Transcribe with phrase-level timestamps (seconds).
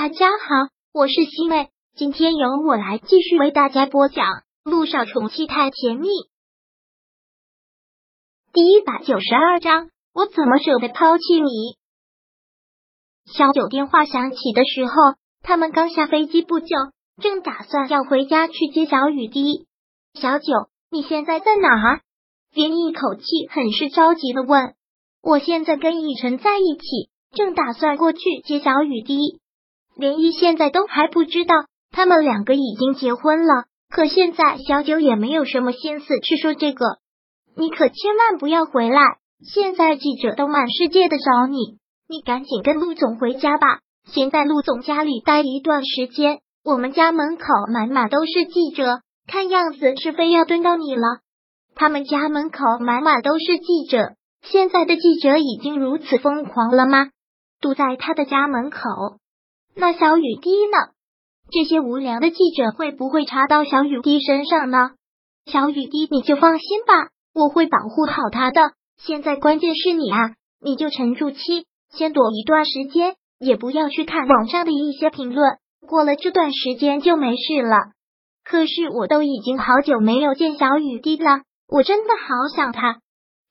[0.00, 4.26] 大家好，我是西妹，今天由我来继续为大家播讲
[4.62, 6.06] 《路上宠妻太甜蜜》
[8.52, 9.90] 第一百九十二章。
[10.14, 11.76] 我怎么舍得抛弃你？
[13.26, 14.92] 小九电话响起的时候，
[15.42, 16.68] 他们刚下飞机不久，
[17.20, 19.66] 正打算要回家去接小雨滴。
[20.14, 20.52] 小九，
[20.92, 22.02] 你现在在哪儿？
[22.54, 24.76] 连一口气很是着急的问。
[25.22, 29.40] 我现在跟逸晨在一起，正打算过去接小雨滴。
[29.98, 31.56] 连依现在都还不知道
[31.90, 36.84] 他们两个已经结婚了，可现在小九也没有什么心思去说这个。
[37.56, 39.00] 你可千万不要回来，
[39.52, 46.38] 现在记者都满世界的找你，你赶紧跟陆总回家吧，先在陆总家里待一段时间。
[46.64, 51.02] 我们家门口满满都是记者，看样子是非要蹲到你了。
[51.74, 57.08] 他们家门口满满都是记者，现在的记者已经如此疯狂了吗？
[57.60, 58.78] 堵在他的家门口。
[59.80, 60.90] 那小雨滴呢？
[61.52, 64.90] 这些无良的记者会不会查到小雨滴身上呢？
[65.46, 68.72] 小雨滴，你就放心吧，我会保护好他的。
[69.00, 75.58] 现在关键是你啊，你就沉住气，先躲一段时间，也不要去看网上的一些评论。
[75.86, 77.76] 过了这段时间就没事了。
[78.44, 82.98] 可是我都已经好久没有见小雨滴了，我真的好想他。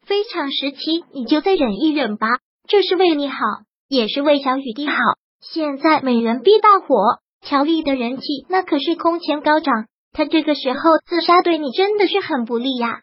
[0.05, 2.27] 非常时期，你就再忍一忍吧，
[2.67, 3.37] 这是为你好，
[3.87, 4.93] 也是为小雨滴好。
[5.41, 9.85] 现在美人逼大火，乔丽的人气那可是空前高涨。
[10.13, 13.01] 他这个时候自杀，对你真的是很不利呀。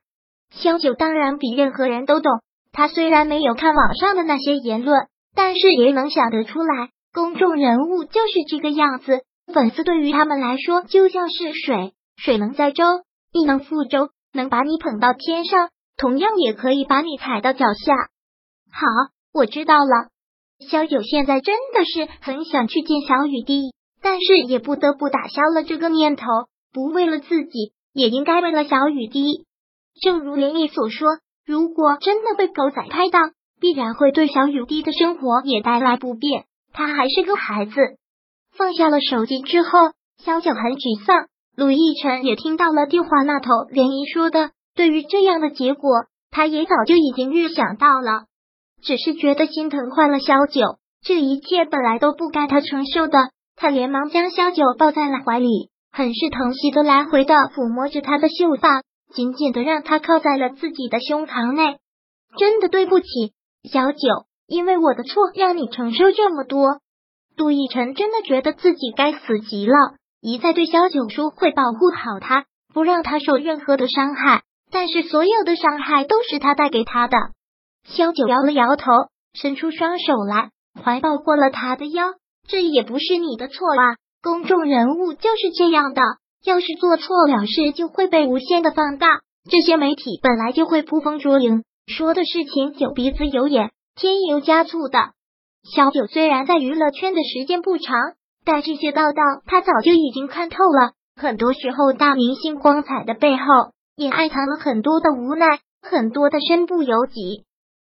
[0.50, 2.32] 萧九当然比任何人都懂，
[2.72, 9.22] 他虽然没有看网上的那些言论，但是也能想得出来，公众人物就是这个样子。
[9.52, 12.84] 粉丝对于他们来说就像是水，水能载舟，
[13.32, 17.94] 亦能覆舟，能把你捧到天上，同样也可以把你踩到脚下。
[18.72, 18.86] 好，
[19.32, 20.08] 我知道了。
[20.58, 26.24] 萧九现在真的是很想去见小雨滴，但是也不得不打消了这个念头。
[26.72, 29.46] 不为了自己，也应该为了小雨滴。
[30.02, 33.20] 正如连毅所说，如果真的被狗仔拍到，
[33.60, 36.46] 必然会对小雨滴的生活也带来不便。
[36.72, 37.72] 他还是个孩子。
[38.56, 39.68] 放下了手机之后，
[40.18, 41.26] 萧九很沮丧。
[41.56, 48.24] 陆亦辰也听到了电话那头连毅说的，对于这样的结果，他也早就已经预想到了。
[48.84, 50.60] 只是觉得心疼坏了萧九，
[51.02, 53.18] 这一切本来都不该他承受的。
[53.56, 58.82] 他连忙将萧九抱在了怀里，很是疼惜的来回的抚摸着他的秀发，
[59.14, 61.78] 紧紧的让他靠在了自己的胸膛内。
[62.36, 63.06] 真的对不起，
[63.70, 63.98] 小九，
[64.46, 66.80] 因为我的错让你承受这么多。
[67.36, 69.74] 杜奕晨真的觉得自己该死极了，
[70.20, 77.16] 一再对萧九说会保护好他，不让他受任何的伤害，但是所有的伤害都是他带给他的。
[77.84, 78.90] 萧九摇了摇头，
[79.34, 80.50] 伸出双手来，
[80.82, 82.14] 怀抱过了他的腰。
[82.46, 86.02] 这也不是你的错啊，公众人物就是这样的，
[86.44, 89.20] 要是做错了事，就会被无限的放大。
[89.50, 94.98] 这些媒体本来就会捕风捉影，说的事情有鼻子有眼，添油加醋的。
[95.74, 97.96] 萧九虽然在娱乐圈的时间不长，
[98.44, 100.92] 但这些道道他早就已经看透了。
[101.16, 103.44] 很多时候，大明星光彩的背后，
[103.96, 107.44] 也暗藏了很多的无奈，很多的身不由己。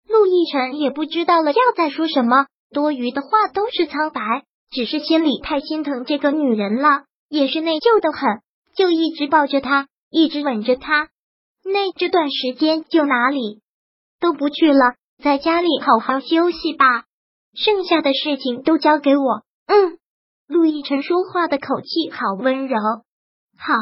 [0.09, 4.21] 陆亦辰也不知道了要再说什么，多余的话都是苍白，
[4.71, 8.43] 只是心里太心疼这个女人了，也是内疚的很，
[8.77, 11.09] 就一直抱着她，一直吻着她。
[11.65, 13.61] 那这段时间就哪里
[14.21, 17.05] 都不去了，在家里好好休息吧，
[17.55, 19.43] 剩下的事情都交给我。
[19.67, 19.99] 嗯，
[20.47, 22.77] 陆亦辰说话的口气好温柔。
[23.57, 23.75] 好，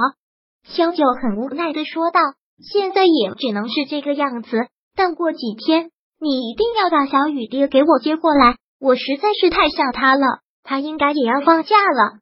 [0.65, 2.21] 萧九很无奈的说道，
[2.63, 5.91] 现在也只能是这个样子，但过几天。
[6.23, 10.39] 你一定要把小雨滴给我接过来，我实在是太想他了。
[10.63, 12.21] 他应该也要放假了。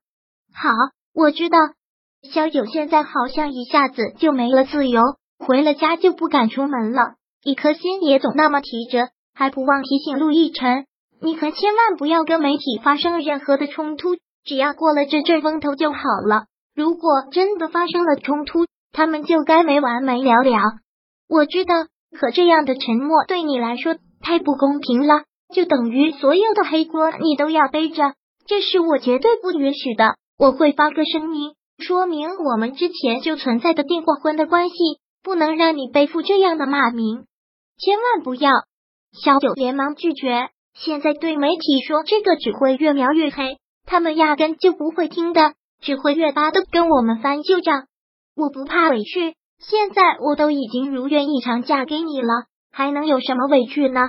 [0.54, 0.70] 好，
[1.12, 1.58] 我知道。
[2.22, 5.02] 小九现在好像一下子就没了自由，
[5.38, 9.10] 回了家就不敢出门了，一颗心也总那么提着。
[9.34, 10.86] 还不忘提醒陆亦辰，
[11.20, 16.46] 你可千万不要跟媒体发生任何的冲突，只要过了这阵风头就好了。
[16.74, 20.58] 如果真的发生了冲突，他们就该没完没了了。
[21.28, 21.74] 我知道。
[22.18, 25.24] 可这样的沉默对你来说太不公平了，
[25.54, 28.14] 就等于所有的黑锅你都要背着，
[28.46, 30.16] 这是我绝对不允许的。
[30.38, 34.74] 我会发个声明，说明我们之前就存在的订过婚的关系，
[35.22, 37.24] 不能让你背负这样的骂名，
[37.78, 38.50] 千万不要！
[39.12, 40.48] 小九连忙拒绝。
[40.72, 47.86] 现在对媒体说这个只会越描越黑，他们压根就不会听的，只会越发的跟我们翻旧账。
[48.36, 49.34] 我不怕委屈。
[49.60, 54.00] 现在我都已经如愿以偿嫁给你了，还能有什么委屈呢？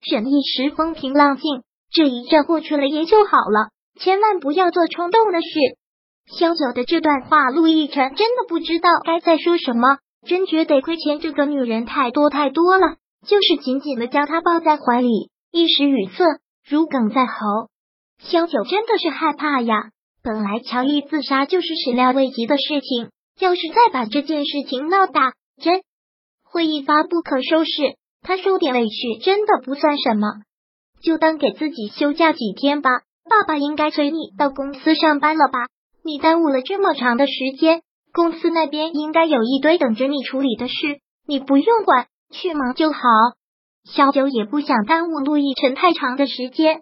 [0.00, 3.68] 沈一时风平浪静，这一阵过去了也就好了。
[4.00, 5.48] 千万不要做冲动的事。
[6.38, 12.96] 萧九的这段话，陆亦辰真的不知道该再说什么，真觉得亏欠这个女人太多太多了，
[13.26, 16.24] 就是紧紧的将她抱在怀里，一时语塞，
[16.68, 17.68] 如鲠在喉。
[18.18, 19.90] 萧九真的是害怕呀，
[20.22, 25.82] 本来乔丽自杀就是始料未及的事情，要是再把这件事情闹大，真
[26.44, 27.70] 会一发不可收拾。
[28.22, 30.26] 他受点委屈真的不算什么，
[31.00, 32.90] 就当给自己休假几天吧。
[33.28, 35.66] 爸爸应该催你到公司上班了吧？
[36.02, 40.74] 你耽误了这么长的时间，公司那边应该有一堆等着你处理的事，
[41.26, 43.00] 你不用管，去忙就好。
[43.84, 46.80] 小九也不想耽误陆亦辰太长的时间。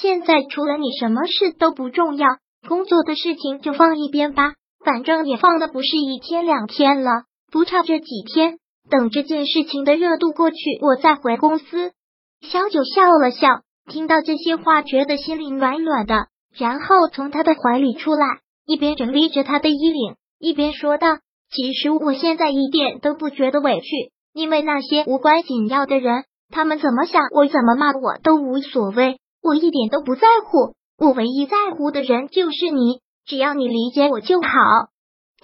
[0.00, 2.28] 现在除了你，什么事都不重要。
[2.68, 4.54] 工作的事情就放一边吧，
[4.90, 7.22] 反正也放的不是一天两天了，
[7.52, 8.58] 不差这几天。
[8.90, 11.92] 等这件事情的热度过去，我再回公司。
[12.40, 16.26] 小九笑了笑，听到这些话，觉得心里暖暖的，
[16.58, 18.26] 然后从他的怀里出来，
[18.66, 21.06] 一边整理着他的衣领，一边说道
[21.54, 23.86] ：“其实我现在一点都不觉得委屈，
[24.34, 32.98] 因为那些无关紧要的人，他们怎么想，我怎么骂我都无所谓。”我一点都不在乎，我唯一在乎的人就是你。
[33.26, 34.48] 只要你理解我就好。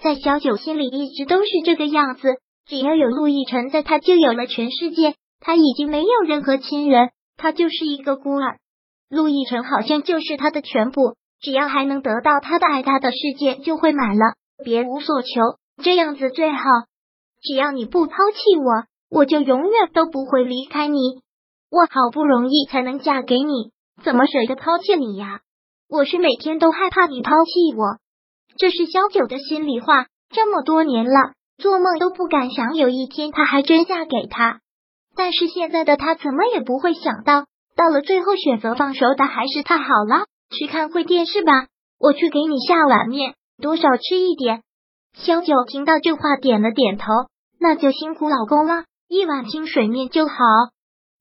[0.01, 2.37] 在小九心里一直都是这个样子，
[2.67, 5.15] 只要有陆亦辰在，他就有了全世界。
[5.39, 8.57] 他已经没有任何亲人，他就是一个孤儿。
[9.09, 14.33] 陆亦辰好像就是他的全部，只要还能得到他的爱，他的世界就会满了，
[14.63, 15.27] 别无所求。
[15.83, 16.59] 这样子最好。
[17.41, 20.99] 只要你不抛弃我，我就永远都不会离开你。
[21.69, 23.71] 我好不容易才能嫁给你。
[24.03, 25.41] 怎么舍得抛弃你呀？
[25.89, 27.97] 我是每天都害怕你抛弃我，
[28.57, 30.07] 这是萧九的心里话。
[30.29, 34.59] 这么多年了，做梦都不敢想有一天他还真嫁给他。
[35.15, 37.45] 但是现在的他怎么也不会想到，
[37.77, 39.77] 到了最后选择放手的还是他。
[39.77, 41.67] 好了，去看会电视吧，
[41.97, 44.63] 我去给你下碗面，多少吃一点。
[45.13, 47.05] 萧九听到这话点了点头，
[47.61, 50.35] 那就辛苦老公了，一碗清水面就好。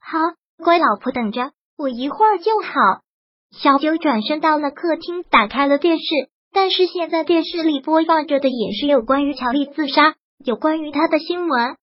[0.00, 0.18] 好，
[0.58, 1.52] 乖老婆等着。
[1.78, 3.05] 我一会儿就好。
[3.50, 6.04] 小九转身到了客厅，打开了电视，
[6.52, 11.76] 但是现在电视里播放着的也是有关于乔丽自杀、有关于他的新闻。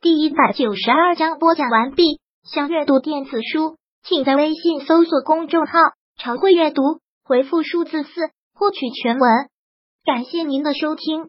[0.00, 2.20] 第一百九十二章播讲完毕。
[2.42, 5.72] 想阅读电子书，请在微信搜索公众号
[6.16, 6.82] “常会阅读”，
[7.22, 8.08] 回复数字四
[8.54, 9.30] 获取全文。
[10.06, 11.28] 感谢您的收听。